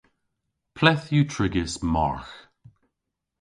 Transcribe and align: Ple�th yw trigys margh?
Ple�th 0.77 1.07
yw 1.15 1.23
trigys 1.33 1.73
margh? 1.93 2.33